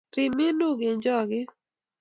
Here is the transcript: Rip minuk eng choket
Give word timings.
Rip 0.15 0.31
minuk 0.37 0.79
eng 0.87 1.01
choket 1.03 1.49